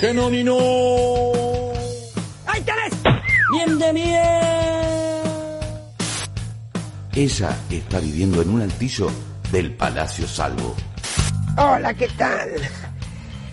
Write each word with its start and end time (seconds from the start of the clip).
¡Que 0.00 0.14
no 0.14 0.30
ni 0.30 0.42
no! 0.42 0.56
¡Ahí 2.46 2.62
tenés! 2.62 2.94
¡Bien 3.52 3.78
de! 3.78 3.90
Ella 7.14 7.56
está 7.68 8.00
viviendo 8.00 8.40
en 8.40 8.48
un 8.48 8.62
altillo 8.62 9.10
del 9.52 9.74
Palacio 9.74 10.26
Salvo. 10.26 10.74
Hola, 11.58 11.92
¿qué 11.92 12.08
tal? 12.16 12.48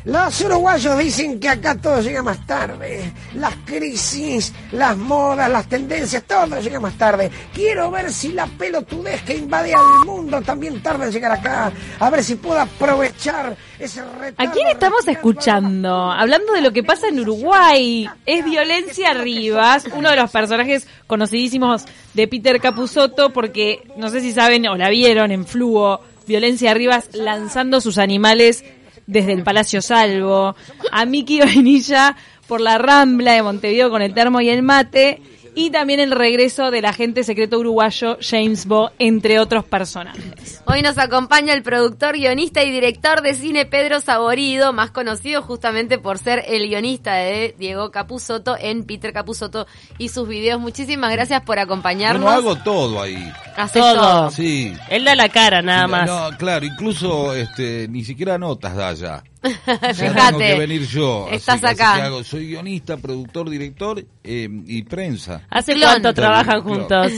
Los 0.08 0.40
uruguayos 0.40 0.98
dicen 1.00 1.38
que 1.38 1.50
acá 1.50 1.76
todo 1.76 2.00
llega 2.00 2.24
más 2.24 2.48
tarde. 2.48 3.12
Las 3.34 3.54
crisis, 3.66 4.54
las 4.72 4.96
modas, 4.96 5.52
las 5.52 5.68
tendencias, 5.68 6.24
todo 6.24 6.62
llega 6.62 6.80
más 6.80 6.98
tarde. 6.98 7.30
Quiero 7.54 7.92
ver 7.92 8.10
si 8.14 8.32
la 8.32 8.46
pelotudez 8.46 9.22
que 9.24 9.36
invade 9.36 9.74
al 9.74 10.06
mundo 10.06 10.42
también 10.42 10.82
tarda 10.82 11.08
en 11.08 11.12
llegar 11.12 11.34
acá. 11.34 11.74
A 12.00 12.10
ver 12.10 12.24
si 12.24 12.36
puedo 12.36 12.58
aprovechar 12.58 13.58
ese 13.78 14.02
retardo. 14.02 14.50
¿A 14.50 14.54
quién 14.54 14.70
estamos 14.70 15.06
escuchando? 15.10 16.10
Hablando 16.10 16.54
de 16.54 16.62
lo 16.62 16.72
que 16.72 16.84
pasa 16.84 17.10
en 17.10 17.20
Uruguay. 17.20 18.10
Es 18.26 18.46
Violencia 18.46 19.14
Rivas, 19.14 19.90
uno 19.94 20.10
de 20.10 20.16
los 20.16 20.32
personajes 20.32 20.88
conocidísimos 21.06 21.84
de 22.14 22.30
Peter 22.30 22.62
Capusotto, 22.62 23.34
porque 23.34 23.82
no 23.98 24.08
sé 24.08 24.22
si 24.22 24.32
saben 24.32 24.70
o 24.70 24.78
la 24.78 24.88
vieron 24.88 25.32
en 25.32 25.46
Fluo. 25.46 26.00
Violencia 26.26 26.74
Rivas 26.74 27.10
lanzando 27.14 27.82
sus 27.82 27.98
animales 27.98 28.64
desde 29.08 29.34
el 29.34 29.44
Palacio 29.44 29.82
Salvo, 29.82 30.56
a 30.92 31.06
Miki 31.06 31.40
Vainilla 31.40 32.16
por 32.48 32.62
la 32.62 32.78
Rambla 32.78 33.34
de 33.34 33.42
Montevideo 33.42 33.90
con 33.90 34.02
el 34.02 34.14
termo 34.14 34.40
y 34.42 34.50
el 34.50 34.62
mate, 34.62 35.22
y 35.58 35.72
también 35.72 36.00
el 36.00 36.12
regreso 36.12 36.70
del 36.70 36.86
agente 36.86 37.24
secreto 37.24 37.58
uruguayo 37.58 38.20
James 38.22 38.68
Bo, 38.68 38.92
entre 39.00 39.40
otros 39.40 39.66
personajes. 39.66 40.62
Hoy 40.66 40.84
nos 40.84 41.00
acompaña 41.00 41.52
el 41.56 41.64
productor, 41.64 42.14
guionista 42.16 42.64
y 42.64 42.70
director 42.70 43.24
de 43.24 43.34
cine 43.34 43.66
Pedro 43.66 44.00
Saborido, 44.00 44.72
más 44.72 44.92
conocido 44.92 45.42
justamente 45.42 45.98
por 45.98 46.20
ser 46.20 46.44
el 46.48 46.68
guionista 46.68 47.16
de 47.16 47.56
Diego 47.58 47.90
Capusotto 47.90 48.56
en 48.60 48.84
Peter 48.84 49.12
Capusotto 49.12 49.66
y 49.98 50.10
sus 50.10 50.28
videos. 50.28 50.60
Muchísimas 50.62 51.12
gracias 51.12 51.42
por 51.42 51.58
acompañarnos. 51.58 52.22
Bueno, 52.22 52.38
hago 52.38 52.56
todo 52.64 53.02
ahí. 53.02 53.34
Hace 53.56 53.80
Todo. 53.80 53.96
todo. 53.96 54.30
Sí. 54.30 54.72
Él 54.92 55.06
da 55.06 55.16
la 55.16 55.30
cara, 55.30 55.64
nada 55.64 55.88
más. 55.88 56.06
No, 56.08 56.38
claro, 56.38 56.68
incluso 56.68 57.34
este, 57.34 57.88
ni 57.88 58.04
siquiera 58.04 58.38
notas 58.38 58.76
da 58.76 58.94
ya. 58.94 59.24
Ya 59.66 59.78
tengo 59.78 59.94
Fíjate. 60.14 60.38
que 60.38 60.60
venir 60.60 60.82
yo. 60.88 61.28
Estás 61.32 61.64
así 61.64 61.74
acá. 61.82 61.96
que 61.96 62.02
hago- 62.04 62.24
soy 62.24 62.48
guionista, 62.48 62.98
productor, 62.98 63.50
director 63.50 64.06
eh, 64.24 64.50
y 64.66 64.84
prensa. 64.84 65.46
¿Hace 65.50 65.74
Clon. 65.74 65.90
cuánto 65.90 66.14
trabajan 66.14 66.62
juntos? 66.62 67.12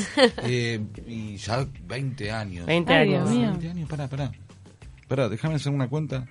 Eh, 0.44 0.80
y 1.08 1.38
ya 1.38 1.66
20 1.88 2.32
años. 2.32 2.66
20 2.66 2.94
Ay, 2.94 3.14
años. 3.14 3.30
Dios 3.30 3.38
mío. 3.40 3.50
20 3.52 3.70
años, 3.70 3.90
pará, 3.90 4.08
pará. 4.08 4.32
Pará, 5.08 5.30
déjame 5.30 5.56
hacer 5.56 5.72
una 5.72 5.88
cuenta. 5.88 6.26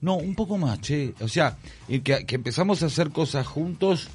No, 0.00 0.14
un 0.16 0.34
poco 0.34 0.56
más, 0.58 0.80
che. 0.80 1.14
O 1.20 1.28
sea, 1.28 1.56
eh, 1.88 2.00
que, 2.00 2.24
que 2.24 2.34
empezamos 2.36 2.82
a 2.82 2.86
hacer 2.86 3.10
cosas 3.10 3.46
juntos, 3.46 4.08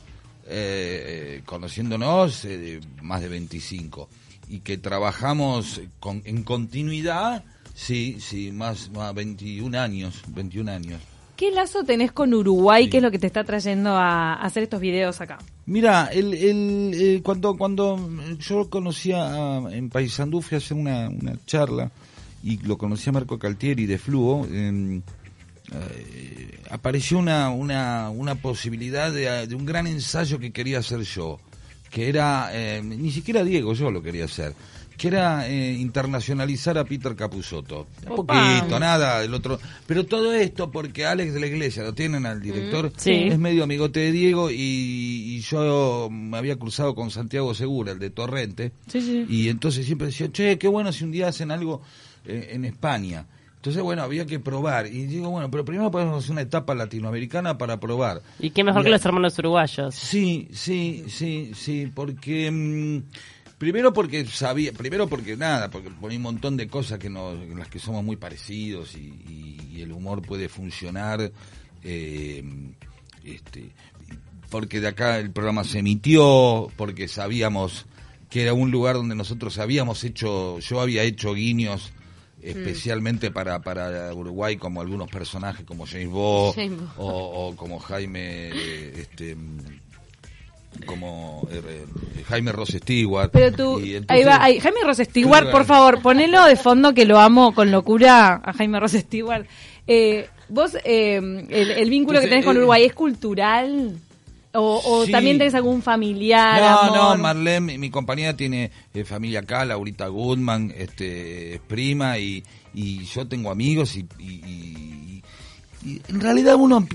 eh, 0.47 1.41
conociéndonos, 1.45 2.43
eh, 2.45 2.79
más 3.01 3.21
de 3.21 3.27
25. 3.29 4.09
Y 4.47 4.61
que 4.61 4.77
trabajamos 4.79 5.79
con, 5.99 6.23
en 6.25 6.43
continuidad, 6.43 7.43
sí, 7.79 8.17
sí, 8.19 8.51
más, 8.51 8.89
más 8.91 9.13
21 9.13 9.77
años, 9.79 10.21
21 10.27 10.71
años. 10.71 11.01
¿Qué 11.37 11.51
lazo 11.51 11.83
tenés 11.85 12.11
con 12.11 12.33
Uruguay? 12.33 12.83
Sí. 12.85 12.89
¿Qué 12.89 12.97
es 12.97 13.03
lo 13.03 13.11
que 13.11 13.19
te 13.19 13.27
está 13.27 13.45
trayendo 13.45 13.91
a 13.95 14.33
hacer 14.33 14.63
estos 14.63 14.81
videos 14.81 15.21
acá? 15.21 15.37
Mira, 15.67 16.09
el, 16.11 16.33
el, 16.33 16.91
eh, 16.95 17.21
cuando, 17.23 17.55
cuando 17.55 18.09
yo 18.39 18.69
conocía 18.69 19.23
a- 19.57 19.73
en 19.73 19.89
Paysandú, 19.89 20.41
fui 20.41 20.55
a 20.55 20.57
hacer 20.57 20.75
una, 20.75 21.07
una 21.07 21.35
charla 21.45 21.91
y 22.43 22.57
lo 22.57 22.77
conocí 22.77 23.09
a 23.09 23.13
Marco 23.13 23.39
Caltieri 23.39 23.85
de 23.85 23.97
Fluo, 23.97 24.45
eh, 24.51 24.99
eh, 25.71 26.59
apareció 26.69 27.19
una, 27.19 27.49
una, 27.51 28.09
una 28.09 28.35
posibilidad 28.35 29.11
de, 29.11 29.47
de 29.47 29.55
un 29.55 29.65
gran 29.65 29.87
ensayo 29.87 30.39
que 30.39 30.51
quería 30.51 30.79
hacer 30.79 31.01
yo, 31.03 31.39
que 31.89 32.09
era, 32.09 32.49
eh, 32.53 32.81
ni 32.83 33.11
siquiera 33.11 33.43
Diego, 33.43 33.73
yo 33.73 33.91
lo 33.91 34.01
quería 34.01 34.25
hacer, 34.25 34.53
que 34.99 35.07
era 35.07 35.47
eh, 35.47 35.71
internacionalizar 35.79 36.77
a 36.77 36.83
Peter 36.83 37.15
Capusotto. 37.15 37.87
Un 38.07 38.17
poquito, 38.17 38.79
nada, 38.79 39.23
el 39.23 39.33
otro. 39.33 39.57
Pero 39.87 40.05
todo 40.05 40.33
esto 40.33 40.69
porque 40.69 41.05
Alex 41.05 41.33
de 41.33 41.39
la 41.39 41.47
Iglesia, 41.47 41.83
lo 41.83 41.93
tienen 41.93 42.25
al 42.25 42.41
director, 42.41 42.91
Sí. 42.97 43.13
es 43.13 43.39
medio 43.39 43.63
amigote 43.63 44.01
de 44.01 44.11
Diego 44.11 44.51
y, 44.51 44.55
y 44.57 45.39
yo 45.39 46.09
me 46.11 46.37
había 46.37 46.57
cruzado 46.57 46.93
con 46.95 47.11
Santiago 47.11 47.55
Segura, 47.55 47.93
el 47.93 47.99
de 47.99 48.09
Torrente, 48.09 48.73
Sí, 48.87 49.01
sí. 49.01 49.25
y 49.29 49.47
entonces 49.49 49.85
siempre 49.85 50.07
decía, 50.07 50.29
che, 50.31 50.57
qué 50.59 50.67
bueno 50.67 50.91
si 50.91 51.05
un 51.05 51.11
día 51.11 51.29
hacen 51.29 51.49
algo 51.51 51.81
eh, 52.25 52.49
en 52.51 52.65
España. 52.65 53.25
Entonces, 53.55 53.81
bueno, 53.83 54.03
había 54.03 54.25
que 54.25 54.39
probar. 54.39 54.87
Y 54.87 55.05
digo, 55.05 55.29
bueno, 55.31 55.51
pero 55.51 55.65
primero 55.65 55.91
podemos 55.91 56.23
hacer 56.23 56.31
una 56.31 56.41
etapa 56.41 56.73
latinoamericana 56.75 57.57
para 57.57 57.77
probar. 57.77 58.21
Y 58.39 58.51
qué 58.51 58.63
mejor 58.63 58.83
que 58.83 58.89
los 58.89 59.05
hermanos 59.05 59.37
uruguayos. 59.37 59.95
Sí, 59.95 60.47
sí, 60.53 61.03
sí, 61.09 61.51
sí, 61.55 61.91
porque 61.93 62.49
mm, 62.51 63.03
primero 63.59 63.93
porque 63.93 64.25
sabía, 64.25 64.73
primero 64.73 65.07
porque 65.07 65.37
nada, 65.37 65.69
porque 65.69 65.89
hay 66.09 66.15
un 66.15 66.21
montón 66.23 66.57
de 66.57 66.67
cosas 66.67 66.97
que 66.97 67.09
nos, 67.09 67.35
en 67.35 67.59
las 67.59 67.67
que 67.67 67.77
somos 67.77 68.03
muy 68.03 68.15
parecidos 68.15 68.95
y, 68.95 69.01
y- 69.29 69.69
y 69.77 69.81
el 69.83 69.91
humor 69.91 70.21
puede 70.23 70.49
funcionar, 70.49 71.31
eh, 71.83 72.43
este, 73.23 73.69
porque 74.49 74.79
de 74.81 74.87
acá 74.87 75.19
el 75.19 75.29
programa 75.31 75.63
se 75.63 75.79
emitió, 75.79 76.71
porque 76.75 77.07
sabíamos 77.07 77.85
que 78.29 78.41
era 78.43 78.53
un 78.53 78.71
lugar 78.71 78.95
donde 78.95 79.15
nosotros 79.15 79.57
habíamos 79.59 80.03
hecho, 80.03 80.59
yo 80.59 80.81
había 80.81 81.03
hecho 81.03 81.33
guiños 81.35 81.91
especialmente 82.41 83.31
para, 83.31 83.59
para 83.61 84.13
Uruguay 84.13 84.55
como 84.55 84.79
algunos 84.81 85.09
personajes 85.09 85.65
como 85.65 85.85
James 85.85 86.07
Bo 86.09 86.53
James 86.53 86.79
Bo. 86.95 87.03
o, 87.03 87.47
o 87.49 87.55
como 87.57 87.79
Jaime 87.79 88.49
eh, 88.53 88.93
este 88.95 89.35
como 90.85 91.47
eh, 91.51 91.61
eh, 91.67 92.23
Jaime 92.27 92.51
Ross 92.51 92.69
Stewart 92.69 93.31
Pero 93.31 93.51
tú, 93.55 93.79
Y 93.79 93.95
entonces- 93.95 94.05
ahí 94.09 94.23
va, 94.23 94.43
ahí, 94.43 94.59
Jaime 94.59 94.79
Ross 94.85 94.97
Stewart, 94.97 95.51
por 95.51 95.65
favor, 95.65 96.01
ponelo 96.01 96.45
de 96.45 96.55
fondo 96.55 96.93
que 96.93 97.05
lo 97.05 97.19
amo 97.19 97.53
con 97.53 97.71
locura 97.71 98.41
a 98.43 98.53
Jaime 98.53 98.79
Ross 98.79 98.91
Stewart. 98.93 99.45
Eh, 99.87 100.27
vos, 100.47 100.77
eh, 100.83 101.15
el, 101.17 101.71
el 101.71 101.89
vínculo 101.89 102.21
que 102.21 102.27
tenés 102.27 102.45
con 102.45 102.55
Uruguay 102.57 102.83
es 102.85 102.93
cultural 102.93 103.97
o, 104.53 104.81
o 104.83 105.05
Sí. 105.05 105.11
también 105.11 105.37
tenés 105.37 105.53
algún 105.55 105.81
familiar, 105.81 106.59
No, 106.61 106.79
amor? 106.79 107.17
no, 107.17 107.23
Marlene, 107.23 107.59
mi, 107.61 107.77
mi 107.77 107.89
compañía 107.89 108.35
tiene 108.37 108.71
familia 109.05 109.39
acá, 109.41 109.65
Laurita 109.65 110.07
Goodman, 110.07 110.73
este, 110.75 111.55
es 111.55 111.61
prima 111.61 112.17
y, 112.19 112.43
y 112.73 113.03
yo 113.05 113.27
tengo 113.27 113.51
amigos 113.51 113.95
y, 113.95 114.05
y- 114.19 114.25
y- 114.45 115.23
y 115.85 116.01
en 116.09 116.19
realidad 116.19 116.55
uno, 116.55 116.85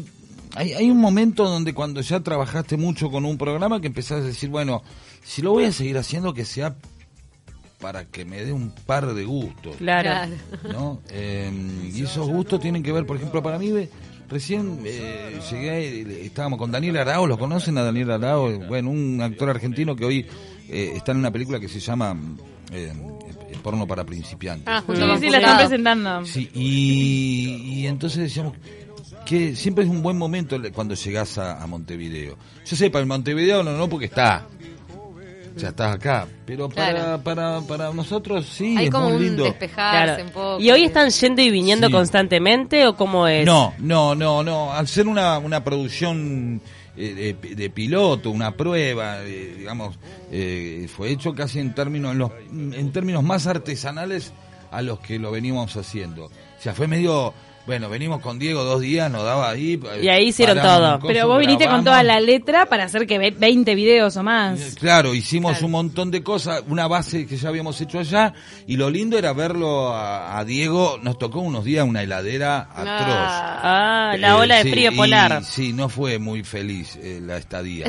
hay, 0.55 0.73
hay 0.73 0.91
un 0.91 0.99
momento 0.99 1.45
donde 1.45 1.75
cuando 1.75 2.01
ya 2.01 2.21
trabajaste 2.21 2.77
mucho 2.77 3.11
con 3.11 3.25
un 3.25 3.39
programa 3.39 3.81
que 3.81 3.87
empezás 3.87 4.23
a 4.23 4.25
decir, 4.27 4.51
bueno, 4.51 4.83
si 5.23 5.43
lo 5.43 5.53
voy 5.53 5.65
a 5.65 5.73
seguir 5.73 5.99
haciendo 5.99 6.35
que 6.35 6.45
sea 6.45 6.77
para 7.81 8.05
que 8.07 8.25
me 8.25 8.43
dé 8.45 8.53
un 8.53 8.71
par 8.87 9.13
de 9.13 9.25
gustos. 9.25 9.77
Claro. 9.77 10.33
¿no? 10.73 11.01
Eh, 11.11 11.53
y 11.95 12.03
esos 12.03 12.29
gustos 12.29 12.61
tienen 12.61 12.83
que 12.83 12.93
ver, 12.93 13.05
por 13.05 13.17
ejemplo, 13.17 13.43
para 13.43 13.59
mí, 13.59 13.73
ve, 13.73 13.91
recién 14.29 14.81
eh, 14.85 15.39
llegué, 15.51 16.25
estábamos 16.25 16.59
con 16.59 16.71
Daniel 16.71 16.97
Arao, 16.97 17.27
¿lo 17.27 17.39
conocen 17.39 17.77
a 17.79 17.83
Daniel 17.83 18.11
Arao? 18.13 18.59
Bueno, 18.69 18.91
un 18.91 19.21
actor 19.21 19.51
argentino 19.51 19.95
que 19.97 20.05
hoy 20.05 20.27
eh, 20.69 20.93
está 20.97 21.13
en 21.13 21.19
una 21.19 21.31
película 21.31 21.61
que 21.61 21.69
se 21.69 21.81
llama 21.81 22.17
eh, 22.73 22.93
eh, 23.51 23.57
Porno 23.63 23.87
para 23.87 24.05
principiantes. 24.05 24.67
Ah, 24.67 24.83
Sí, 24.87 24.95
sí, 25.21 25.31
la 25.31 25.39
están 25.39 25.59
presentando. 25.59 26.25
Sí, 26.25 26.51
y, 26.55 27.81
y 27.81 27.87
entonces 27.87 28.19
decíamos 28.23 28.55
que 29.25 29.55
siempre 29.57 29.85
es 29.85 29.91
un 29.91 30.03
buen 30.03 30.17
momento 30.19 30.57
cuando 30.73 30.95
llegás 30.95 31.39
a, 31.39 31.63
a 31.63 31.67
Montevideo. 31.67 32.37
Yo 32.65 32.77
sé, 32.77 32.91
para 32.91 33.05
Montevideo 33.07 33.63
no, 33.63 33.73
no 33.77 33.89
porque 33.89 34.07
está, 34.07 34.47
ya 35.57 35.69
estás 35.69 35.95
acá, 35.95 36.27
pero 36.45 36.69
para, 36.69 36.91
Claro. 36.91 37.23
para, 37.23 37.61
para 37.61 37.93
nosotros 37.93 38.45
sí, 38.47 38.77
Hay 38.77 38.87
es 38.87 38.91
como 38.91 39.07
muy 39.09 39.17
un 39.19 39.23
lindo. 39.23 39.45
despejarse 39.45 40.05
Claro. 40.15 40.25
un 40.25 40.31
poco. 40.31 40.61
¿Y 40.61 40.71
hoy 40.71 40.83
están 40.85 41.11
yendo 41.11 41.43
y 41.43 41.51
viniendo 41.51 41.87
Sí. 41.87 41.93
constantemente 41.93 42.87
o 42.87 42.97
cómo 42.97 43.29
es? 43.29 43.47
No, 43.47 43.73
no, 43.79 44.15
no, 44.17 44.43
no. 44.43 44.73
Al 44.73 44.89
ser 44.89 45.07
una, 45.07 45.39
una 45.39 45.63
producción 45.63 46.61
eh, 46.97 47.37
de, 47.41 47.55
de 47.55 47.71
piloto, 47.71 48.31
una 48.31 48.53
prueba, 48.53 49.19
eh, 49.23 49.55
digamos, 49.59 49.97
eh, 50.33 50.89
fue 50.95 51.11
hecho 51.11 51.35
casi 51.35 51.61
en 51.61 51.73
términos, 51.75 52.13
en, 52.13 52.19
los, 52.19 52.31
en 52.51 52.93
términos 52.93 53.23
más 53.23 53.47
artesanales 53.47 54.33
a 54.73 54.83
los 54.83 54.99
que 55.01 55.19
lo 55.21 55.31
veníamos 55.31 55.77
haciendo. 55.77 56.25
O 56.27 56.31
sea, 56.61 56.75
fue 56.75 56.89
medio, 56.89 57.33
bueno, 57.67 57.89
venimos 57.89 58.21
con 58.21 58.39
Diego 58.39 58.63
dos 58.63 58.81
días, 58.83 59.11
nos 59.11 59.25
daba 59.25 59.49
ahí. 59.51 59.81
eh, 59.95 60.01
Y 60.03 60.09
ahí 60.09 60.29
hicieron 60.29 60.59
todo. 60.61 60.97
coso, 61.01 61.07
Pero 61.07 61.27
vos 61.29 61.39
viniste 61.39 61.67
con 61.67 61.83
toda 61.83 62.03
la 62.03 62.21
letra 62.21 62.67
para 62.67 62.85
hacer 62.85 63.07
que 63.07 63.19
ve- 63.19 63.31
20 63.31 63.75
videos 63.75 64.17
o 64.19 64.23
más. 64.23 64.75
Claro, 64.79 65.15
hicimos 65.15 65.63
un 65.63 65.71
montón 65.71 66.11
de 66.11 66.23
cosas, 66.23 66.63
una 66.69 66.87
base 66.87 67.27
que 67.27 67.37
ya 67.39 67.49
habíamos 67.49 67.81
hecho 67.81 67.99
allá, 67.99 68.35
y 68.67 68.77
lo 68.77 68.91
lindo 68.91 69.17
era 69.17 69.33
verlo 69.33 69.95
a, 69.95 70.39
a 70.39 70.45
Diego, 70.45 70.99
nos 71.03 71.19
tocó 71.19 71.41
unos 71.41 71.65
días 71.65 71.87
una 71.89 72.03
heladera 72.03 72.69
atroz. 72.75 73.17
Ah, 73.67 74.15
la 74.19 74.29
Eh, 74.29 74.33
ola 74.33 74.57
de 74.57 74.63
sí, 74.65 74.71
frío 74.71 74.93
y- 74.93 74.97
polar. 74.97 75.43
sí, 75.45 75.73
no 75.73 75.89
fue 75.89 76.19
muy 76.19 76.45
feliz 76.45 76.97
eh, 77.03 77.21
la 77.23 77.39
estadía. 77.39 77.87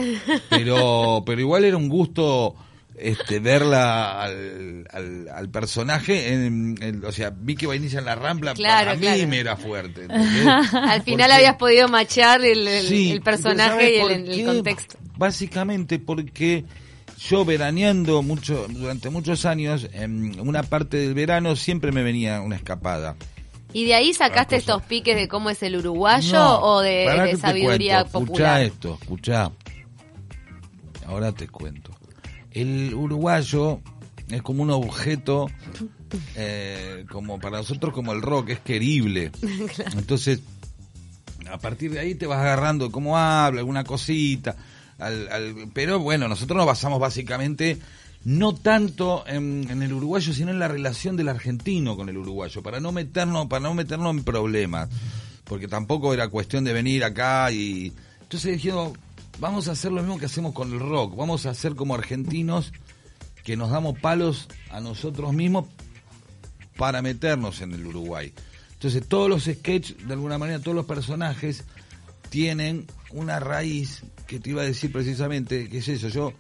Pero, 0.49 1.23
pero 1.25 1.41
igual 1.41 1.65
era 1.65 1.75
un 1.77 1.89
gusto 1.89 2.55
este, 2.97 3.39
verla 3.39 4.21
al, 4.21 4.87
al, 4.91 5.27
al 5.29 5.49
personaje, 5.49 6.33
en, 6.33 6.75
en- 6.81 7.03
o 7.05 7.11
sea, 7.11 7.29
Vicky 7.29 7.65
Vainilla 7.65 7.99
en 7.99 8.05
la 8.05 8.15
Rambla, 8.15 8.53
Claro, 8.53 8.85
para 8.85 8.95
mí 8.95 9.01
claro. 9.01 9.27
me 9.27 9.39
era 9.39 9.57
fuerte. 9.57 10.01
Al 10.09 11.01
final 11.03 11.03
Porque- 11.05 11.23
habías 11.33 11.55
podido 11.55 11.87
machar 11.89 12.43
el, 12.45 12.67
el- 12.67 12.85
Sí, 12.87 13.11
el 13.11 13.21
pero 13.21 13.37
personaje 13.37 13.97
¿sabes 13.99 14.27
y 14.37 14.39
el, 14.41 14.45
contexto. 14.45 14.97
Básicamente 15.17 15.99
porque 15.99 16.65
yo 17.19 17.43
veraneando 17.45 18.21
mucho, 18.21 18.65
durante 18.69 19.09
muchos 19.09 19.45
años, 19.45 19.87
en 19.93 20.39
una 20.39 20.63
parte 20.63 20.97
del 20.97 21.13
verano 21.13 21.55
siempre 21.55 21.91
me 21.91 22.03
venía 22.03 22.41
una 22.41 22.55
escapada. 22.55 23.15
¿Y 23.73 23.83
de 23.85 23.93
ahí 23.93 24.13
sacaste 24.13 24.55
estos 24.55 24.81
piques 24.83 25.17
de 25.17 25.27
cómo 25.27 25.49
es 25.49 25.61
el 25.63 25.75
uruguayo 25.75 26.31
No, 26.33 26.59
o 26.61 26.81
de, 26.81 27.09
de 27.09 27.31
que 27.31 27.37
sabiduría 27.37 28.05
cuento. 28.05 28.19
popular? 28.19 28.61
Escuchá 28.61 28.61
esto, 28.61 28.97
escuchá. 29.01 29.51
Ahora 31.07 31.31
te 31.33 31.47
cuento. 31.47 31.91
El 32.55 32.93
uruguayo 32.95 33.81
es 34.29 34.41
como 34.41 34.63
un 34.63 34.71
objeto, 34.71 35.47
eh, 36.35 37.05
como 37.11 37.39
para 37.39 37.57
nosotros 37.57 37.93
como 37.93 38.13
el 38.13 38.21
rock, 38.21 38.49
es 38.49 38.59
querible. 38.61 39.31
Entonces, 39.95 40.41
a 41.51 41.57
partir 41.59 41.91
de 41.91 41.99
ahí 41.99 42.15
te 42.15 42.25
vas 42.25 42.39
agarrando 42.39 42.91
cómo 42.91 43.17
habla, 43.17 43.59
alguna 43.59 43.83
cosita. 43.83 44.55
al- 44.97 45.27
al- 45.29 45.55
pero 45.73 45.99
bueno, 45.99 46.27
nosotros 46.27 46.57
nos 46.57 46.65
basamos 46.65 46.99
básicamente 46.99 47.77
no 48.23 48.55
tanto 48.55 49.23
en, 49.27 49.67
en 49.69 49.83
el 49.83 49.93
uruguayo, 49.93 50.33
sino 50.33 50.49
en 50.49 50.57
la 50.57 50.67
relación 50.67 51.15
del 51.15 51.29
argentino 51.29 51.95
con 51.95 52.09
el 52.09 52.17
uruguayo, 52.17 52.63
para 52.63 52.79
no 52.79 52.91
meternos, 52.91 53.45
para 53.47 53.59
no 53.61 53.75
meternos 53.75 54.15
en 54.15 54.23
problemas, 54.23 54.89
porque 55.43 55.67
tampoco 55.67 56.11
era 56.13 56.29
cuestión 56.29 56.63
de 56.63 56.73
venir 56.73 57.03
acá 57.03 57.51
y 57.51 57.93
entonces 58.21 58.53
dijeron 58.53 58.93
vamos 59.39 59.67
a 59.67 59.71
hacer 59.73 59.91
lo 59.91 60.01
mismo 60.01 60.17
que 60.17 60.25
hacemos 60.25 60.53
con 60.53 60.71
el 60.73 60.79
rock, 60.79 61.15
vamos 61.15 61.45
a 61.45 61.49
hacer 61.51 61.75
como 61.75 61.95
argentinos 61.95 62.71
que 63.43 63.55
nos 63.57 63.69
damos 63.69 63.99
palos 63.99 64.47
a 64.71 64.79
nosotros 64.79 65.33
mismos 65.33 65.67
para 66.77 67.01
meternos 67.01 67.61
en 67.61 67.73
el 67.73 67.85
Uruguay. 67.85 68.33
Entonces 68.73 69.07
todos 69.07 69.29
los 69.29 69.43
sketches, 69.45 69.95
de 70.07 70.13
alguna 70.13 70.37
manera, 70.37 70.59
todos 70.59 70.75
los 70.75 70.85
personajes 70.85 71.63
tienen 72.29 72.85
una 73.11 73.39
raíz 73.39 74.03
que 74.27 74.39
te 74.39 74.49
iba 74.49 74.61
a 74.61 74.65
decir 74.65 74.91
precisamente, 74.91 75.69
que 75.69 75.77
es 75.77 75.87
eso, 75.87 76.07
yo 76.09 76.33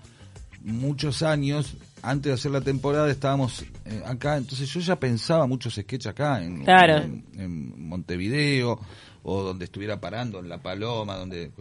muchos 0.61 1.21
años, 1.21 1.77
antes 2.01 2.29
de 2.31 2.33
hacer 2.33 2.51
la 2.51 2.61
temporada, 2.61 3.09
estábamos 3.11 3.63
eh, 3.85 4.01
acá, 4.05 4.35
entonces 4.37 4.67
yo 4.69 4.79
ya 4.79 4.99
pensaba 4.99 5.45
muchos 5.45 5.75
sketches 5.75 6.07
acá, 6.07 6.43
en, 6.43 6.63
Claro. 6.63 6.97
en- 7.03 7.23
en 7.37 7.87
Montevideo, 7.87 8.79
o 9.23 9.43
donde 9.43 9.65
estuviera 9.65 9.99
parando, 10.01 10.39
en 10.39 10.49
La 10.49 10.61
Paloma, 10.61 11.15
donde... 11.17 11.51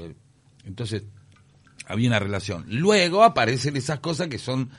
Entonces, 0.65 1.03
había 1.87 2.09
una 2.09 2.19
relación. 2.19 2.65
Luego 2.69 3.23
aparecen 3.25 3.77
esas 3.77 4.01
cosas 4.01 4.29
que 4.29 4.39
son 4.39 4.71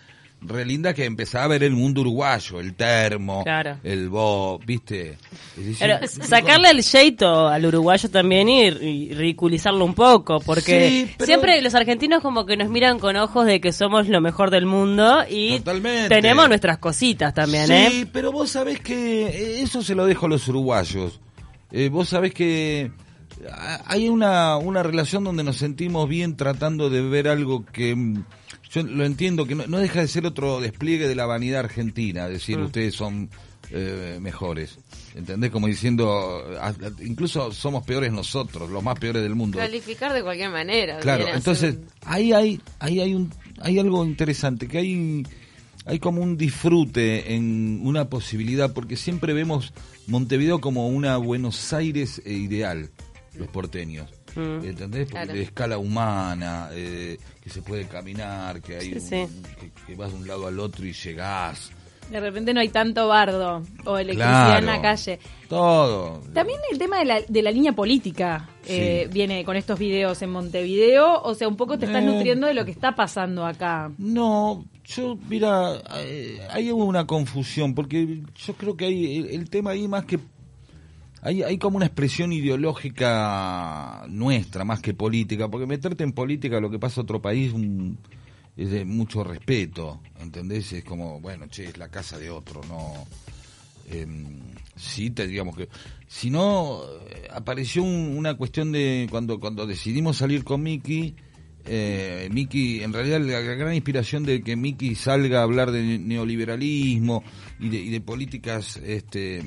re 0.42 0.64
lindas 0.64 0.94
que 0.94 1.06
empezaba 1.06 1.46
a 1.46 1.48
ver 1.48 1.64
el 1.64 1.72
mundo 1.72 2.02
uruguayo, 2.02 2.60
el 2.60 2.76
termo, 2.76 3.44
Claro. 3.44 3.78
el 3.84 4.10
bo, 4.10 4.60
¿viste? 4.64 5.18
Decir, 5.56 5.78
Pero 5.80 6.00
sacarle 6.08 6.70
el 6.70 6.84
jeito 6.84 7.48
al 7.48 7.66
uruguayo 7.66 8.10
también 8.12 8.48
y, 8.50 8.66
y 8.68 9.14
ridiculizarlo 9.14 9.84
un 9.84 9.96
poco, 9.96 10.40
porque 10.42 10.90
Sí, 11.08 11.14
pero- 11.18 11.26
siempre 11.26 11.62
los 11.64 11.74
argentinos 11.74 12.22
como 12.22 12.46
que 12.46 12.58
nos 12.58 12.70
miran 12.70 13.00
con 13.00 13.16
ojos 13.16 13.48
de 13.48 13.60
que 13.60 13.72
somos 13.72 14.08
lo 14.08 14.22
mejor 14.22 14.52
del 14.52 14.68
mundo 14.68 15.24
y 15.28 15.58
Totalmente. 15.60 16.10
tenemos 16.10 16.48
nuestras 16.48 16.78
cositas 16.78 17.34
también, 17.34 17.66
sí, 17.66 17.74
¿eh? 17.74 18.08
pero 18.12 18.32
vos 18.32 18.52
sabés 18.52 18.82
que 18.82 19.26
eh, 19.28 19.62
eso 19.62 19.82
se 19.82 19.96
lo 19.96 20.06
dejo 20.06 20.28
a 20.28 20.30
los 20.30 20.48
uruguayos. 20.48 21.22
Eh, 21.72 21.90
vos 21.90 22.10
sabés 22.10 22.34
que 22.36 22.92
hay 23.86 24.10
una, 24.10 24.58
una 24.58 24.84
relación 24.84 25.24
donde 25.24 25.44
nos 25.44 25.58
sentimos 25.58 26.08
bien 26.10 26.36
tratando 26.38 26.90
de 26.90 27.02
ver 27.02 27.28
algo 27.28 27.66
que 27.66 27.96
mm, 27.96 28.24
yo 28.72 28.84
lo 28.84 29.06
entiendo, 29.06 29.46
que 29.46 29.56
no, 29.56 29.68
no 29.68 29.80
deja 29.80 30.02
de 30.02 30.08
ser 30.08 30.26
otro 30.26 30.60
despliegue 30.62 31.08
de 31.08 31.16
la 31.16 31.26
vanidad 31.26 31.60
argentina, 31.62 32.28
decir 32.28 32.58
ustedes 32.60 32.96
son 32.96 33.30
eh, 33.72 34.18
mejores. 34.22 34.78
¿Entendés? 35.16 35.50
Como 35.50 35.68
diciendo, 35.68 36.44
incluso 37.02 37.52
somos 37.54 37.86
peores 37.86 38.12
nosotros, 38.12 38.70
los 38.70 38.84
más 38.84 39.00
peores 39.00 39.24
del 39.24 39.34
mundo. 39.34 39.58
Calificar 39.58 40.12
de 40.14 40.22
cualquier 40.22 40.50
manera. 40.50 41.00
Claro, 41.00 41.26
entonces 41.34 41.76
un- 41.76 41.86
ahí 42.04 42.34
hay, 42.34 42.60
ahí 42.80 43.00
hay 43.00 43.14
un, 43.16 43.32
hay 43.62 43.80
algo 43.80 44.04
interesante, 44.04 44.68
que 44.68 44.78
hay, 44.80 45.24
hay 45.86 46.00
como 46.00 46.22
un 46.22 46.36
disfrute 46.36 47.34
en 47.34 47.80
una 47.84 48.10
posibilidad, 48.10 48.74
porque 48.74 48.98
siempre 48.98 49.34
vemos 49.34 49.72
Montevideo 50.08 50.60
como 50.60 50.90
una 50.90 51.16
Buenos 51.16 51.72
Aires 51.72 52.22
eh, 52.26 52.34
ideal, 52.34 52.90
los 53.38 53.48
porteños. 53.48 54.10
Mm. 54.36 54.66
¿Entendés? 54.66 55.06
Porque 55.06 55.12
Claro. 55.26 55.34
de 55.34 55.42
escala 55.42 55.78
humana, 55.78 56.70
eh, 56.74 57.18
que 57.42 57.50
se 57.50 57.62
puede 57.62 57.86
caminar, 57.88 58.62
que 58.62 58.76
hay 58.78 58.88
Sí, 58.88 58.94
un- 58.96 59.02
sí. 59.02 59.42
Que, 59.60 59.72
que 59.88 59.96
vas 59.96 60.12
de 60.12 60.18
un 60.20 60.28
lado 60.28 60.48
al 60.48 60.60
otro 60.60 60.86
y 60.86 60.92
llegás. 60.94 61.72
De 62.12 62.20
repente 62.20 62.54
no 62.54 62.60
hay 62.60 62.70
tanto 62.70 63.08
bardo 63.08 63.64
o 63.86 63.98
electricidad 63.98 64.60
en 64.60 64.68
la 64.68 64.80
calle. 64.80 65.18
Todo. 65.50 66.22
También 66.36 66.60
el 66.72 66.78
tema 66.78 67.00
de 67.00 67.06
la, 67.06 67.22
de 67.22 67.42
la 67.42 67.50
línea 67.50 67.72
política 67.72 68.48
eh, 68.68 69.06
Sí. 69.08 69.12
viene 69.14 69.44
con 69.44 69.56
estos 69.56 69.80
videos 69.80 70.22
en 70.22 70.30
Montevideo. 70.32 71.22
O 71.24 71.34
sea, 71.34 71.48
un 71.48 71.56
poco 71.58 71.80
te 71.80 71.86
estás 71.88 72.04
Eh. 72.04 72.06
nutriendo 72.06 72.46
de 72.46 72.54
lo 72.54 72.64
que 72.64 72.70
está 72.72 72.94
pasando 72.96 73.44
acá. 73.44 73.92
No, 73.98 74.66
yo, 74.84 75.18
mira, 75.28 75.82
eh, 75.98 76.40
hay 76.52 76.70
una 76.72 77.08
confusión, 77.08 77.74
porque 77.74 78.22
yo 78.36 78.54
creo 78.54 78.78
que 78.78 78.86
hay 78.86 79.18
el, 79.18 79.26
el 79.30 79.50
tema 79.50 79.72
ahí 79.72 79.88
más 79.88 80.06
que... 80.06 80.20
Hay, 81.26 81.42
hay 81.42 81.58
como 81.58 81.78
una 81.78 81.88
expresión 81.88 82.32
ideológica 82.32 84.06
nuestra, 84.08 84.64
más 84.64 84.80
que 84.80 84.94
política, 84.94 85.50
porque 85.50 85.66
meterte 85.66 86.04
en 86.04 86.12
política, 86.12 86.60
lo 86.60 86.70
que 86.70 86.78
pasa 86.78 87.02
en 87.02 87.06
otro 87.06 87.20
país, 87.20 87.52
es 88.56 88.70
de 88.70 88.86
mucho 88.86 89.24
respeto, 89.24 90.02
¿entendés? 90.20 90.72
Es 90.72 90.84
como, 90.84 91.20
bueno, 91.20 91.48
che, 91.48 91.66
es 91.66 91.80
la 91.80 91.90
casa 91.90 92.20
de 92.20 92.30
otro, 92.30 92.62
no... 92.70 92.94
Em, 93.90 94.38
sí, 94.76 95.10
que... 95.10 95.68
Si 96.08 96.30
no, 96.30 96.82
eh, 97.10 97.28
apareció 97.34 97.82
un- 97.82 98.16
una 98.16 98.36
cuestión 98.36 98.72
de 98.72 99.08
cuando, 99.10 99.40
cuando 99.40 99.66
decidimos 99.66 100.18
salir 100.18 100.44
con 100.44 100.62
Miki, 100.62 101.16
eh, 101.66 102.30
Miki, 102.32 102.84
en 102.84 102.94
realidad 102.94 103.20
la, 103.22 103.40
gran 103.40 103.74
inspiración 103.74 104.26
de 104.26 104.44
que 104.44 104.56
Miki 104.56 104.94
salga 104.94 105.40
a 105.40 105.44
hablar 105.44 105.72
de 105.72 105.98
neoliberalismo 105.98 107.24
y 107.60 107.70
de, 107.70 107.78
y 107.78 107.90
de 107.90 108.02
políticas 108.02 108.78
este, 108.78 109.42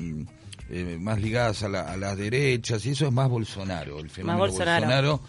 eh, 0.71 0.97
más 0.99 1.19
ligadas 1.21 1.63
a, 1.63 1.69
la- 1.69 1.91
a 1.91 1.97
las 1.97 2.17
derechas, 2.17 2.85
y 2.85 2.91
eso 2.91 3.07
es 3.07 3.11
más 3.13 3.29
Bolsonaro, 3.29 3.99
el 3.99 4.09
fenómeno 4.09 4.39
Bolsonaro. 4.39 4.85
Bolsonaro. 4.85 5.21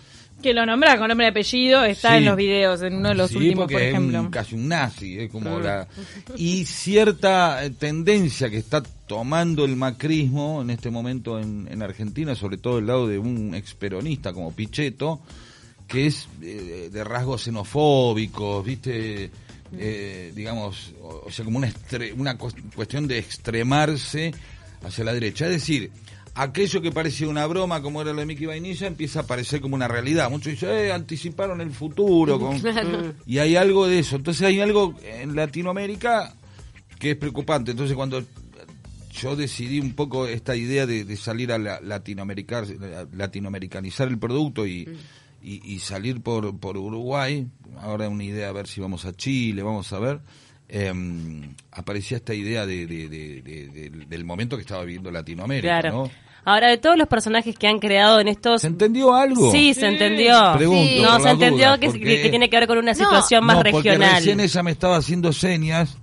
Que 0.42 0.54
lo 0.54 0.64
nombra 0.64 0.96
con 0.96 1.08
nombre 1.08 1.26
y 1.26 1.31
apellido, 1.31 1.84
está 1.84 2.12
Sí. 2.12 2.16
en 2.16 2.25
los 2.25 2.37
videos, 2.37 2.81
en 2.81 2.94
uno 2.96 3.10
de 3.10 3.14
los 3.14 3.31
Sí, 3.31 3.37
últimos, 3.37 3.58
porque 3.64 3.75
por 3.75 3.82
es 3.82 3.88
ejemplo. 3.90 4.20
un- 4.22 4.31
casi 4.31 4.54
un 4.54 4.69
nazi, 4.69 5.19
es 5.19 5.31
como 5.31 5.58
la 5.60 5.87
y 6.34 6.64
cierta 6.64 7.62
eh, 7.62 7.70
tendencia 7.70 8.48
que 8.48 8.56
está 8.56 8.82
tomando 8.82 9.66
el 9.66 9.76
macrismo 9.76 10.62
en 10.62 10.70
este 10.70 10.90
momento 10.90 11.38
en, 11.38 11.69
en 11.70 11.82
Argentina, 11.82 12.34
sobre 12.34 12.56
todo 12.56 12.76
del 12.76 12.87
lado 12.87 13.06
de 13.06 13.19
un 13.19 13.54
experonista 13.54 14.32
como 14.32 14.50
Pichetto, 14.52 15.20
que 15.87 16.06
es 16.06 16.26
eh, 16.40 16.88
de 16.90 17.04
rasgos 17.04 17.42
xenofóbicos, 17.42 18.64
viste, 18.64 19.30
Eh, 19.78 20.32
digamos, 20.35 20.94
o, 21.00 21.30
sea, 21.30 21.44
como 21.44 21.59
una, 21.59 21.68
estre- 21.68 22.12
una 22.18 22.37
cuestión 22.37 23.06
de 23.06 23.18
extremarse 23.18 24.32
hacia 24.82 25.04
la 25.04 25.12
derecha. 25.12 25.46
Es 25.46 25.52
decir, 25.52 25.90
aquello 26.34 26.80
que 26.80 26.92
parecía 26.92 27.28
una 27.28 27.46
broma, 27.46 27.82
como 27.82 28.00
era 28.02 28.12
lo 28.12 28.20
de 28.20 28.26
Mickey 28.26 28.46
Vainilla, 28.46 28.87
empieza 28.87 29.20
a 29.20 29.26
parecer 29.26 29.60
como 29.60 29.75
una 29.75 29.88
realidad. 29.88 30.30
Muchos 30.30 30.52
dicen, 30.52 30.70
eh, 30.70 30.92
anticiparon 30.92 31.60
el 31.60 31.70
futuro. 31.70 32.38
con- 32.38 32.60
Y 33.26 33.38
hay 33.38 33.56
algo 33.56 33.87
de 33.87 33.99
eso. 34.00 34.16
Entonces 34.16 34.42
hay 34.46 34.60
algo 34.60 34.94
en 35.02 35.34
Latinoamérica 35.37 36.34
que 36.99 37.12
es 37.12 37.16
preocupante. 37.16 37.70
Entonces 37.72 37.96
cuando 37.96 38.22
yo 39.12 39.37
decidí 39.37 39.80
un 39.80 39.92
poco 39.94 40.26
esta 40.26 40.54
idea 40.56 40.87
de, 40.87 41.04
de 41.04 41.16
salir 41.16 41.50
a 41.52 41.58
la, 41.58 41.80
latinoamericar, 41.80 42.64
latinoamericanizar 43.12 44.08
el 44.08 44.18
producto 44.18 44.66
y, 44.66 44.88
y, 45.42 45.72
y 45.75 45.78
salir 45.80 46.20
por, 46.22 46.56
por 46.58 46.76
Uruguay, 46.76 47.46
ahora 47.78 48.08
una 48.08 48.25
idea 48.25 48.49
a 48.49 48.52
ver 48.52 48.66
si 48.66 48.80
vamos 48.80 49.04
a 49.04 49.12
Chile, 49.12 49.62
vamos 49.62 49.92
a 49.92 49.99
ver, 49.99 50.20
em, 50.73 51.55
aparecía 51.73 52.17
esta 52.19 52.35
idea 52.35 52.67
de, 52.67 52.87
de- 52.87 53.09
de- 53.09 53.43
de- 53.43 53.69
de- 53.69 53.91
del 54.07 54.25
momento 54.25 54.57
que 54.57 54.62
estaba 54.62 54.83
viviendo 54.85 55.11
Latinoamérica, 55.11 55.81
Claro. 55.81 55.97
¿no? 56.05 56.11
Ahora, 56.45 56.69
de 56.69 56.79
todos 56.79 56.97
los 56.97 57.07
personajes 57.07 57.55
que 57.59 57.69
han 57.69 57.79
creado 57.79 58.19
en 58.19 58.27
estos... 58.29 58.62
¿Se 58.62 58.67
entendió 58.67 59.15
algo? 59.15 59.53
Sí, 59.53 59.75
se 59.75 59.87
entendió. 59.87 60.55
Pregunto, 60.57 60.83
Sí. 60.91 61.00
No, 61.03 61.21
se 61.21 61.31
entendió 61.31 61.67
dudas, 61.67 61.79
que, 61.81 61.87
porque- 61.89 62.00
que- 62.00 62.23
que 62.23 62.29
tiene 62.31 62.49
que 62.49 62.57
ver 62.59 62.67
con 62.67 62.79
una 62.79 62.93
No, 62.93 62.99
situación 62.99 63.45
más 63.45 63.57
no, 63.57 63.62
porque 63.62 63.91
regional. 63.91 64.15
recién 64.17 64.41
ella 64.41 64.62
me 64.62 64.71
estaba 64.71 64.97
haciendo 64.97 65.33
señas 65.35 65.99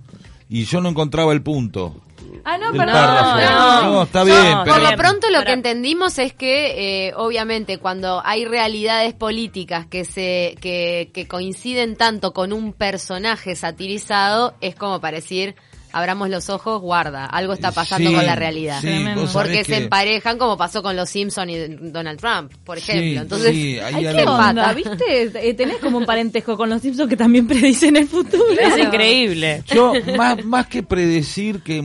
y 0.48 0.64
yo 0.64 0.80
no 0.80 0.90
encontraba 0.90 1.32
el 1.32 1.42
punto. 1.42 2.00
Ah, 2.44 2.58
no, 2.58 2.70
perdón. 2.72 2.86
párrafo. 2.94 3.84
no, 3.84 3.92
no, 3.92 4.02
está 4.02 4.18
no, 4.20 4.24
bien, 4.26 4.54
por 4.56 4.64
pero... 4.64 4.74
Por 4.76 4.90
lo 4.90 4.96
pronto 4.96 5.30
lo 5.30 5.44
que 5.44 5.52
entendimos 5.52 6.18
es 6.18 6.32
que, 6.32 7.06
eh, 7.08 7.12
obviamente, 7.16 7.78
cuando 7.78 8.22
hay 8.24 8.44
realidades 8.44 9.14
políticas 9.14 9.86
que 9.86 10.04
se 10.04 10.56
que, 10.60 11.10
que 11.12 11.26
coinciden 11.28 11.96
tanto 11.96 12.32
con 12.32 12.52
un 12.52 12.72
personaje 12.72 13.54
satirizado, 13.56 14.54
es 14.60 14.74
como 14.74 15.00
para 15.00 15.16
decir, 15.16 15.54
abramos 15.90 16.28
los 16.28 16.50
ojos, 16.50 16.80
guarda, 16.82 17.24
algo 17.24 17.54
está 17.54 17.72
pasando 17.72 18.10
Sí, 18.10 18.14
con 18.16 18.26
la 18.26 18.36
realidad. 18.36 18.80
sí, 18.82 19.04
Porque 19.32 19.64
se 19.64 19.72
que- 19.72 19.76
emparejan 19.84 20.36
como 20.38 20.56
pasó 20.58 20.82
con 20.82 20.94
los 20.96 21.08
Simpson 21.08 21.48
y 21.48 21.56
Donald 21.90 22.20
Trump, 22.20 22.52
por 22.62 22.78
Sí, 22.78 22.92
ejemplo. 22.92 23.22
Entonces, 23.22 23.52
sí, 23.52 23.78
hay 23.78 23.94
Ay, 23.94 24.06
algo- 24.06 24.18
¿qué 24.22 24.28
onda? 24.28 24.72
¿Viste? 24.74 25.22
Eh, 25.48 25.54
tenés 25.54 25.78
como 25.78 25.96
un 25.98 26.04
parentesco 26.04 26.56
con 26.58 26.68
los 26.68 26.82
Simpsons 26.82 27.08
que 27.08 27.16
también 27.16 27.46
predicen 27.48 27.96
el 27.96 28.06
futuro. 28.06 28.44
Es 28.60 28.78
increíble. 28.78 29.62
Yo, 29.66 29.94
más, 30.16 30.44
más 30.44 30.66
que 30.66 30.82
predecir, 30.82 31.62
que 31.62 31.82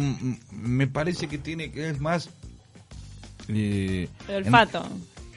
me 0.64 0.88
parece 0.88 1.28
que 1.28 1.38
tiene 1.38 1.72
que 1.72 1.90
es 1.90 2.00
más. 2.00 2.30
eh, 3.50 4.08
El 4.28 4.36
en- 4.36 4.46
olfato. 4.46 4.84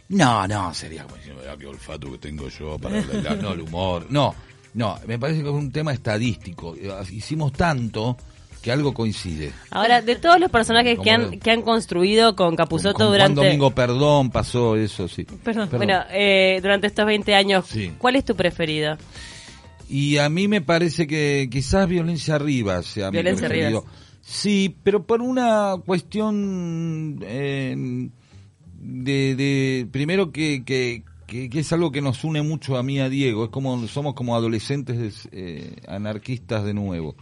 No, 0.09 0.47
no, 0.47 0.73
sería 0.73 1.03
como 1.03 1.17
diciendo, 1.17 1.43
"Ah, 1.51 1.57
qué 1.59 1.67
olfato 1.67 2.13
que 2.13 2.19
tengo 2.19 2.49
yo 2.49 2.79
para 2.79 3.01
la- 3.01 3.21
la- 3.23 3.35
no, 3.35 3.53
el 3.53 3.63
humor. 3.63 4.07
No, 4.09 4.35
no, 4.75 4.99
me 5.07 5.19
parece 5.19 5.43
que 5.43 5.49
es 5.49 5.55
un 5.55 5.73
tema 5.73 5.93
estadístico. 5.93 6.77
Eh, 6.77 6.91
Hicimos 7.11 7.53
tanto 7.53 8.17
que 8.63 8.71
algo 8.71 8.95
coincide. 8.95 9.53
Ahora, 9.71 10.03
de 10.03 10.15
todos 10.17 10.39
los 10.39 10.51
personajes 10.51 10.99
que 11.01 11.11
han, 11.11 11.39
que 11.41 11.51
han 11.51 11.63
construido 11.63 12.37
con 12.37 12.55
Capuzoto 12.55 12.95
Con 12.95 13.07
Juan 13.09 13.13
durante... 13.35 13.45
Domingo 13.45 13.71
Perdón 13.73 14.31
pasó 14.31 14.77
eso, 14.77 15.09
sí. 15.09 15.25
Perdón. 15.25 15.69
Bueno, 15.73 16.01
eh, 16.11 16.59
durante 16.63 16.87
estos 16.89 17.05
20 17.07 17.35
años, 17.35 17.65
Sí. 17.69 17.93
¿cuál 17.99 18.15
es 18.17 18.25
tu 18.25 18.37
preferido? 18.37 18.97
Y 19.89 20.19
a 20.19 20.29
mí 20.29 20.49
me 20.49 20.61
parece 20.63 21.07
que 21.07 21.49
quizás 21.51 21.89
Violencia 21.89 22.35
Arriba 22.37 22.83
sea 22.83 23.11
mi 23.11 23.17
Violencia 23.19 23.49
preferido. 23.49 23.81
Rivas. 23.83 24.06
Sí, 24.29 24.77
pero 24.83 25.07
por 25.07 25.23
una 25.23 25.77
cuestión 25.87 27.21
eh, 27.23 28.11
de, 28.81 29.89
primero 29.93 30.33
que, 30.33 30.65
que, 30.65 31.05
que, 31.29 31.49
es 31.53 31.73
algo 31.73 31.93
que 31.93 32.03
nos 32.03 32.25
une 32.25 32.43
mucho 32.43 32.77
a 32.77 32.83
mí 32.83 32.99
a 32.99 33.09
Diego. 33.09 33.45
Es 33.45 33.51
como 33.51 33.87
somos 33.87 34.15
como 34.15 34.35
adolescentes 34.35 35.29
eh, 35.31 35.77
anarquistas 35.87 36.65
de 36.65 36.75
nuevo. 36.75 37.15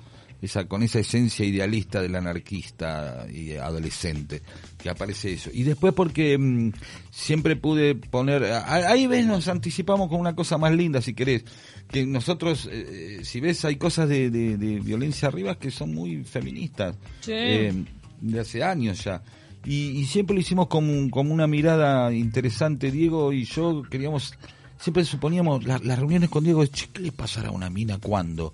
Esa, 0.45 0.67
con 0.67 0.83
esa 0.83 0.99
esencia 0.99 1.45
idealista 1.47 2.03
del 2.03 2.15
anarquista 2.17 3.27
y 3.33 3.53
adolescente, 3.55 4.43
que 4.77 4.91
aparece 4.91 5.33
eso. 5.33 5.49
Y 5.53 5.63
después 5.63 5.95
porque 5.95 6.37
mm, 6.37 6.73
siempre 7.11 7.57
pude 7.57 7.95
poner, 7.95 8.45
a- 8.45 8.91
ahí 8.91 9.07
ves, 9.07 9.25
nos 9.27 9.49
anticipamos 9.49 10.09
con 10.11 10.21
una 10.21 10.35
cosa 10.37 10.59
más 10.59 10.73
linda, 10.75 11.01
si 11.01 11.15
querés, 11.15 11.45
que 11.89 12.05
nosotros, 12.05 12.69
eh, 12.71 13.21
si 13.23 13.41
ves, 13.41 13.65
hay 13.65 13.77
cosas 13.77 14.07
de, 14.09 14.29
de- 14.29 14.59
de 14.59 14.81
violencia 14.81 15.29
arriba 15.29 15.59
que 15.59 15.71
son 15.71 15.95
muy 15.95 16.25
feministas, 16.25 16.95
Sí. 17.21 17.33
eh, 17.33 17.85
de 18.21 18.41
hace 18.41 18.63
años 18.63 19.03
ya. 19.03 19.23
Y, 19.65 19.93
y 19.99 20.05
siempre 20.05 20.35
lo 20.35 20.41
hicimos 20.43 20.67
como, 20.69 20.93
un- 20.93 21.09
como 21.09 21.33
una 21.33 21.47
mirada 21.47 22.13
interesante, 22.13 22.91
Diego 22.91 23.33
y 23.33 23.45
yo 23.45 23.83
queríamos, 23.91 24.35
siempre 24.79 25.05
suponíamos, 25.07 25.65
la- 25.65 25.79
las 25.83 25.99
reuniones 25.99 26.29
con 26.29 26.45
Diego, 26.45 26.67
che, 26.67 26.89
¿qué 26.93 27.01
le 27.01 27.13
pasará 27.13 27.49
a 27.49 27.53
una 27.53 27.71
mina 27.71 27.97
cuándo? 27.99 28.53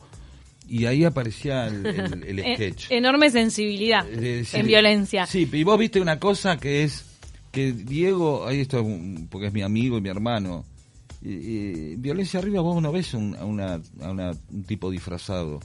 Y 0.71 0.87
ahí 0.87 1.05
aparecía 1.05 1.67
el, 1.67 1.85
el- 1.85 2.23
el 2.25 2.39
Eh, 2.47 2.55
sketch. 2.55 2.87
enorme 2.93 3.29
sensibilidad 3.31 4.05
decir, 4.05 4.61
en 4.61 4.67
violencia. 4.67 5.27
Sí, 5.27 5.49
y 5.53 5.65
vos 5.65 5.77
viste 5.79 6.01
una 6.01 6.19
cosa 6.21 6.57
que 6.59 6.85
es 6.85 7.05
que 7.51 7.73
Diego, 7.73 8.47
ahí 8.47 8.61
esto 8.61 8.79
es 8.79 8.85
un- 8.87 9.27
porque 9.31 9.49
es 9.49 9.53
mi 9.53 9.63
amigo 9.63 9.99
y 9.99 10.01
mi 10.01 10.09
hermano. 10.09 10.65
y- 11.23 11.29
y 11.33 11.97
violencia 11.97 12.39
arriba 12.41 12.61
vos 12.63 12.81
no 12.81 12.93
ves 12.93 13.13
un, 13.15 13.35
a, 13.37 13.45
una, 13.45 13.75
a 14.01 14.11
una- 14.11 14.31
un 14.53 14.63
tipo 14.65 14.91
disfrazado. 14.91 15.61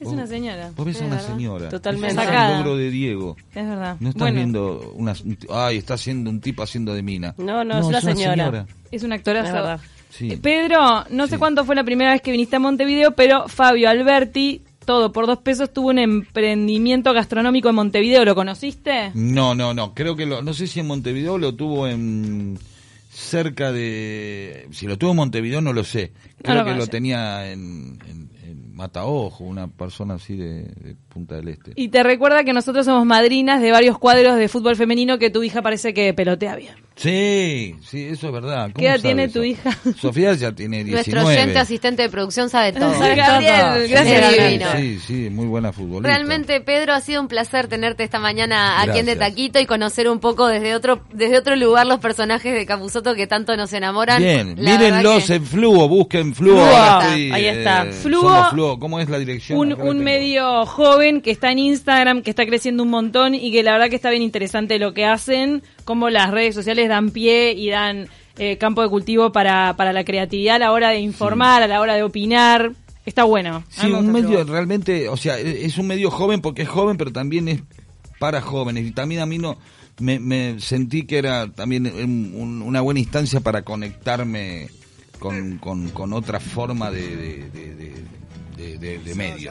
Es 0.00 0.06
Vos- 0.06 0.14
una 0.14 0.26
señora. 0.26 0.72
Vos 0.76 0.84
ves 0.84 1.00
a 1.00 1.04
una 1.06 1.20
señora. 1.20 1.68
Totalmente. 1.68 2.20
Es 2.20 2.28
el 2.28 2.56
logro 2.58 2.76
de 2.76 2.90
Diego. 2.90 3.36
Es 3.54 3.64
verdad. 3.66 3.96
No 4.00 4.08
estás 4.08 4.20
bueno, 4.22 4.36
viendo 4.36 4.92
una, 4.96 5.14
ay, 5.50 5.76
está 5.78 5.94
haciendo 5.94 6.28
un 6.28 6.40
tipo 6.40 6.62
haciendo 6.64 6.92
de 6.92 7.02
mina. 7.04 7.34
No, 7.38 7.62
no, 7.64 7.78
es 7.78 7.86
una 7.86 8.00
señora. 8.00 8.66
es 8.90 9.02
un 9.04 9.12
actorazo. 9.12 9.46
Es 9.46 9.52
verdad. 9.54 9.80
Sí. 10.12 10.36
Pedro, 10.36 11.04
no 11.08 11.26
sé 11.26 11.38
cuánto 11.38 11.64
fue 11.64 11.74
la 11.74 11.84
primera 11.84 12.12
vez 12.12 12.20
que 12.20 12.32
viniste 12.32 12.56
a 12.56 12.58
Montevideo, 12.58 13.12
pero 13.12 13.48
Fabio 13.48 13.88
Alberti, 13.88 14.60
todo 14.84 15.10
por 15.10 15.26
dos 15.26 15.38
pesos, 15.38 15.72
tuvo 15.72 15.88
un 15.88 15.98
emprendimiento 15.98 17.14
gastronómico 17.14 17.70
en 17.70 17.76
Montevideo. 17.76 18.22
¿Lo 18.26 18.34
conociste? 18.34 19.10
No, 19.14 19.54
no, 19.54 19.72
no. 19.72 19.94
Creo 19.94 20.14
que 20.14 20.26
lo, 20.26 20.42
no 20.42 20.52
sé 20.52 20.66
si 20.66 20.80
en 20.80 20.86
Montevideo 20.86 21.38
lo 21.38 21.54
tuvo 21.54 21.88
en 21.88 22.58
cerca 23.10 23.72
de, 23.72 24.68
si 24.70 24.86
lo 24.86 24.98
tuvo 24.98 25.12
en 25.12 25.16
Montevideo 25.16 25.62
no 25.62 25.72
lo 25.72 25.82
sé. 25.82 26.12
Creo 26.42 26.56
lo 26.56 26.64
que 26.66 26.74
lo 26.74 26.86
tenía 26.88 27.50
en, 27.50 27.98
en, 28.06 28.30
en 28.44 28.74
Mataojo, 28.74 29.44
una 29.44 29.68
persona 29.68 30.14
así 30.14 30.36
de, 30.36 30.64
de 30.64 30.94
Punta 31.08 31.36
del 31.36 31.48
Este. 31.48 31.72
Y 31.74 31.88
te 31.88 32.02
recuerda 32.02 32.44
que 32.44 32.52
nosotros 32.52 32.84
somos 32.84 33.06
madrinas 33.06 33.62
de 33.62 33.70
varios 33.70 33.98
cuadros 33.98 34.36
de 34.36 34.48
fútbol 34.48 34.76
femenino 34.76 35.18
que 35.18 35.30
tu 35.30 35.42
hija 35.42 35.62
parece 35.62 35.94
que 35.94 36.12
pelotea 36.12 36.56
bien. 36.56 36.74
Sí, 36.94 37.74
sí, 37.88 38.04
eso 38.10 38.26
es 38.28 38.32
verdad. 38.32 38.64
¿Cómo 38.72 38.74
¿Qué 38.74 38.86
edad 38.86 39.00
tiene 39.00 39.24
eso? 39.24 39.38
tu 39.40 39.44
hija? 39.44 39.70
Sofía 40.00 40.34
ya 40.34 40.52
tiene 40.52 40.84
19. 40.84 40.92
nuestro 41.20 41.26
oyente 41.26 41.58
asistente 41.58 42.02
de 42.02 42.08
producción 42.08 42.50
sabe 42.50 42.72
todo. 42.78 42.92
Sabe 42.94 43.14
todo. 43.16 43.26
Gabriel, 43.26 43.88
Gracias, 43.88 44.36
divino. 44.38 44.66
Sí, 44.76 44.98
sí, 45.06 45.30
muy 45.30 45.46
buena 45.46 45.72
futbolista. 45.72 46.08
Realmente, 46.08 46.60
Pedro, 46.60 46.92
ha 46.92 47.00
sido 47.00 47.20
un 47.22 47.28
placer 47.28 47.66
tenerte 47.68 48.04
esta 48.04 48.18
mañana 48.18 48.80
aquí 48.82 48.98
en 48.98 49.06
De. 49.06 49.16
Taquito 49.16 49.58
y 49.60 49.66
conocer 49.66 50.08
un 50.08 50.18
poco 50.20 50.46
desde 50.48 50.74
otro 50.74 51.02
desde 51.12 51.38
otro 51.38 51.54
lugar 51.56 51.86
los 51.86 52.00
personajes 52.00 52.52
de 52.54 52.66
Capuzoto 52.66 53.14
que 53.14 53.26
tanto 53.26 53.56
nos 53.56 53.72
enamoran. 53.72 54.20
Bien, 54.22 54.54
La 54.58 54.72
mírenlos 54.78 55.26
que- 55.26 55.34
en 55.34 55.46
Fluo, 55.46 55.88
busquen 55.88 56.34
Fluo. 56.34 56.56
Fluo. 56.56 56.76
Ahí 56.76 57.46
está. 57.46 57.84
eh, 57.86 57.92
Fluo. 57.92 58.78
¿Cómo 58.78 59.00
es 59.00 59.08
la 59.08 59.18
dirección? 59.18 59.58
Un, 59.58 59.72
un 59.80 59.98
medio 60.00 60.66
joven 60.66 61.20
que 61.20 61.30
está 61.30 61.50
en 61.52 61.58
Instagram, 61.58 62.22
que 62.22 62.30
está 62.30 62.44
creciendo 62.46 62.82
un 62.82 62.90
montón 62.90 63.34
y 63.34 63.50
que 63.52 63.62
la 63.62 63.72
verdad 63.72 63.88
que 63.88 63.96
está 63.96 64.10
bien 64.10 64.22
interesante 64.22 64.78
lo 64.78 64.92
que 64.92 65.04
hacen, 65.04 65.62
cómo 65.84 66.10
las 66.10 66.30
redes 66.30 66.54
sociales 66.54 66.88
dan 66.88 67.10
pie 67.10 67.52
y 67.52 67.70
dan 67.70 68.08
eh, 68.38 68.56
campo 68.58 68.82
de 68.82 68.88
cultivo 68.88 69.32
para, 69.32 69.74
para 69.76 69.92
la 69.92 70.04
creatividad 70.04 70.56
a 70.56 70.58
la 70.60 70.72
hora 70.72 70.90
de 70.90 71.00
informar, 71.00 71.62
a 71.62 71.66
la 71.66 71.80
hora 71.80 71.94
de 71.94 72.02
opinar. 72.02 72.72
Está 73.04 73.24
bueno. 73.24 73.64
Sí, 73.68 73.88
me 73.88 73.94
un 73.98 74.12
medio 74.12 74.44
realmente, 74.44 75.08
o 75.08 75.16
sea, 75.16 75.38
e- 75.38 75.64
es 75.64 75.76
un 75.78 75.86
medio 75.88 76.10
joven 76.10 76.40
porque 76.40 76.62
es 76.62 76.68
joven, 76.68 76.96
pero 76.96 77.12
también 77.12 77.48
es 77.48 77.62
para 78.18 78.40
jóvenes. 78.40 78.86
Y 78.86 78.92
también 78.92 79.20
a 79.20 79.26
mí 79.26 79.38
no 79.38 79.58
me, 79.98 80.18
me 80.20 80.60
sentí 80.60 81.02
que 81.04 81.18
era 81.18 81.48
también 81.50 81.86
un- 81.86 82.32
un- 82.34 82.62
una 82.62 82.80
buena 82.80 83.00
instancia 83.00 83.40
para 83.40 83.62
conectarme 83.62 84.68
con, 85.18 85.58
con, 85.58 85.90
con 85.90 86.12
otra 86.12 86.38
forma 86.40 86.90
de- 86.90 87.50
de 88.98 89.14
medio. 89.16 89.50